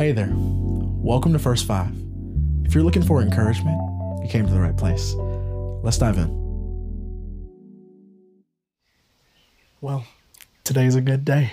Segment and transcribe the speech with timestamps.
[0.00, 0.32] Hey there.
[0.32, 1.92] Welcome to First Five.
[2.64, 3.78] If you're looking for encouragement,
[4.22, 5.12] you came to the right place.
[5.82, 6.30] Let's dive in.
[9.82, 10.06] Well,
[10.64, 11.52] today's a good day.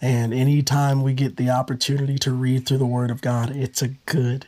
[0.00, 3.88] And anytime we get the opportunity to read through the Word of God, it's a
[3.88, 4.46] good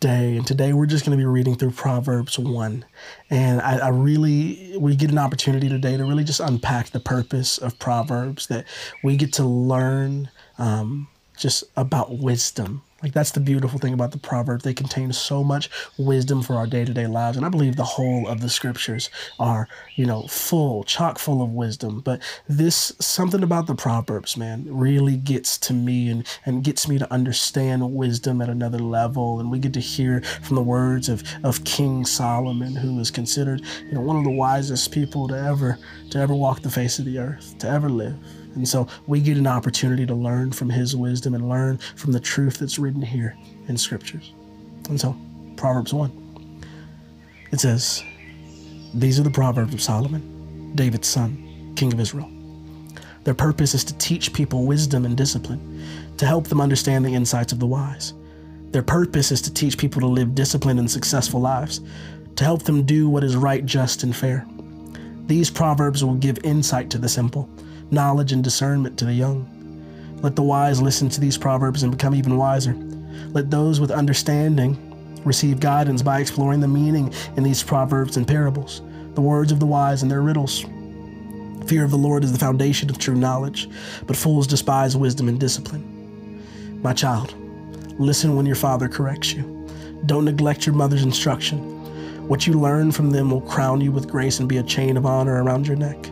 [0.00, 0.36] day.
[0.36, 2.84] And today we're just going to be reading through Proverbs 1.
[3.30, 7.56] And I, I, really, we get an opportunity today to really just unpack the purpose
[7.56, 8.66] of Proverbs, that
[9.02, 14.18] we get to learn um, just about wisdom like that's the beautiful thing about the
[14.18, 14.64] Proverbs.
[14.64, 17.36] They contain so much wisdom for our day-to-day lives.
[17.36, 21.50] And I believe the whole of the scriptures are, you know, full, chock full of
[21.50, 22.00] wisdom.
[22.00, 26.98] But this something about the Proverbs, man, really gets to me and, and gets me
[26.98, 29.38] to understand wisdom at another level.
[29.38, 33.60] And we get to hear from the words of, of King Solomon, who is considered,
[33.84, 35.78] you know, one of the wisest people to ever
[36.08, 38.16] to ever walk the face of the earth, to ever live.
[38.54, 42.20] And so we get an opportunity to learn from his wisdom and learn from the
[42.20, 43.36] truth that's written here
[43.68, 44.32] in scriptures.
[44.88, 45.16] And so,
[45.56, 46.60] Proverbs 1,
[47.52, 48.02] it says,
[48.92, 52.30] These are the Proverbs of Solomon, David's son, king of Israel.
[53.24, 55.82] Their purpose is to teach people wisdom and discipline,
[56.18, 58.12] to help them understand the insights of the wise.
[58.70, 61.80] Their purpose is to teach people to live disciplined and successful lives,
[62.36, 64.46] to help them do what is right, just, and fair.
[65.26, 67.48] These proverbs will give insight to the simple
[67.90, 69.50] knowledge and discernment to the young.
[70.22, 72.74] Let the wise listen to these proverbs and become even wiser.
[73.32, 74.76] Let those with understanding
[75.24, 78.82] receive guidance by exploring the meaning in these proverbs and parables,
[79.14, 80.64] the words of the wise and their riddles.
[81.66, 83.68] Fear of the Lord is the foundation of true knowledge,
[84.06, 86.42] but fools despise wisdom and discipline.
[86.82, 87.34] My child,
[87.98, 89.66] listen when your father corrects you.
[90.06, 91.58] Don't neglect your mother's instruction.
[92.28, 95.06] What you learn from them will crown you with grace and be a chain of
[95.06, 96.10] honor around your neck.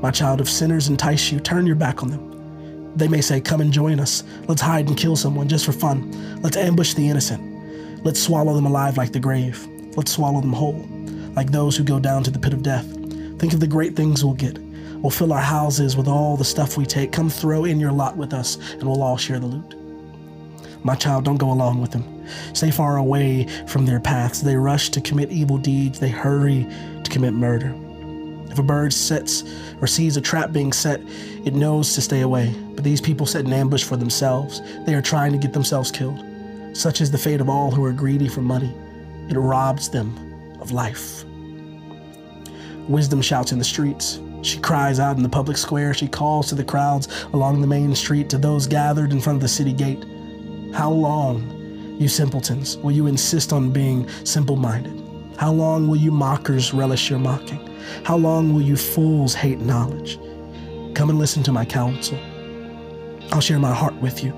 [0.00, 2.92] My child, if sinners entice you, turn your back on them.
[2.96, 4.24] They may say, Come and join us.
[4.46, 6.40] Let's hide and kill someone just for fun.
[6.42, 8.04] Let's ambush the innocent.
[8.04, 9.66] Let's swallow them alive like the grave.
[9.96, 10.86] Let's swallow them whole,
[11.34, 12.86] like those who go down to the pit of death.
[13.38, 14.58] Think of the great things we'll get.
[15.00, 17.12] We'll fill our houses with all the stuff we take.
[17.12, 19.74] Come throw in your lot with us, and we'll all share the loot.
[20.84, 22.26] My child, don't go along with them.
[22.54, 24.40] Stay far away from their paths.
[24.40, 26.66] They rush to commit evil deeds, they hurry
[27.02, 27.74] to commit murder.
[28.50, 29.44] If a bird sets
[29.80, 31.00] or sees a trap being set,
[31.44, 32.54] it knows to stay away.
[32.74, 34.60] But these people set an ambush for themselves.
[34.84, 36.24] They are trying to get themselves killed.
[36.72, 38.74] Such is the fate of all who are greedy for money.
[39.28, 40.14] It robs them
[40.60, 41.24] of life.
[42.88, 44.20] Wisdom shouts in the streets.
[44.42, 45.92] She cries out in the public square.
[45.92, 49.42] She calls to the crowds along the main street, to those gathered in front of
[49.42, 50.04] the city gate.
[50.72, 55.02] How long, you simpletons, will you insist on being simple minded?
[55.36, 57.75] How long will you mockers relish your mocking?
[58.04, 60.18] How long will you fools hate knowledge?
[60.94, 62.18] Come and listen to my counsel.
[63.32, 64.32] I'll share my heart with you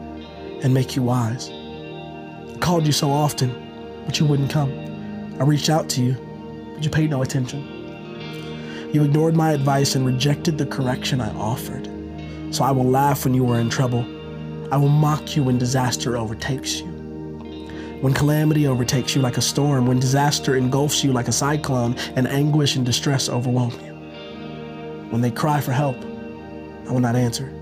[0.63, 1.51] and make you wise.
[1.51, 4.73] I called you so often, but you wouldn't come.
[5.39, 6.17] I reached out to you,
[6.75, 7.63] but you paid no attention.
[8.93, 11.89] You ignored my advice and rejected the correction I offered.
[12.51, 14.05] So I will laugh when you are in trouble.
[14.73, 16.98] I will mock you when disaster overtakes you.
[18.01, 22.29] When calamity overtakes you like a storm, when disaster engulfs you like a cyclone, and
[22.29, 23.93] anguish and distress overwhelm you.
[25.11, 25.97] When they cry for help,
[26.87, 27.53] I will not answer.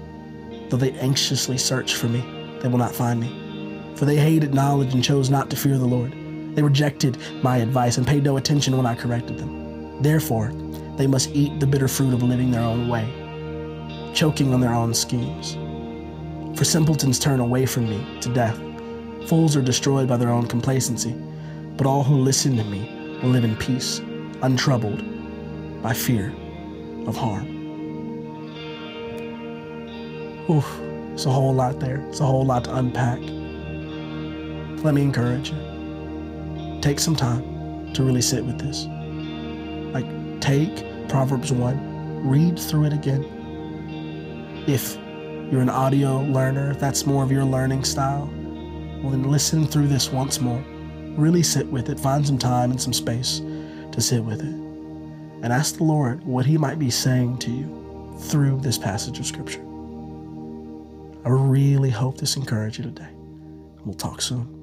[0.69, 2.21] Though they anxiously search for me,
[2.61, 3.95] they will not find me.
[3.95, 6.13] For they hated knowledge and chose not to fear the Lord.
[6.55, 10.03] They rejected my advice and paid no attention when I corrected them.
[10.03, 10.53] Therefore,
[10.99, 13.11] they must eat the bitter fruit of living their own way,
[14.15, 15.57] choking on their own schemes.
[16.59, 18.66] For simpletons turn away from me to death
[19.27, 21.13] Fools are destroyed by their own complacency,
[21.77, 23.99] but all who listen to me will live in peace,
[24.43, 25.03] untroubled
[25.83, 26.33] by fear
[27.09, 27.45] of harm.
[30.49, 30.81] Oof,
[31.13, 32.07] it's a whole lot there.
[32.09, 33.19] It's a whole lot to unpack.
[34.85, 36.79] Let me encourage you.
[36.81, 38.87] Take some time to really sit with this.
[39.93, 40.07] Like,
[40.41, 43.25] take Proverbs 1, read through it again.
[44.69, 44.97] If
[45.51, 48.31] you're an audio learner, if that's more of your learning style,
[49.11, 50.63] then listen through this once more.
[51.17, 51.99] Really sit with it.
[51.99, 53.41] Find some time and some space
[53.93, 54.55] to sit with it.
[55.43, 59.27] And ask the Lord what He might be saying to you through this passage of
[59.27, 59.63] Scripture.
[61.25, 63.09] I really hope this encouraged you today.
[63.85, 64.56] We'll talk soon.